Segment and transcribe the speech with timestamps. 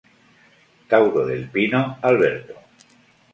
[0.89, 2.57] Tauro del Pino, Alberto.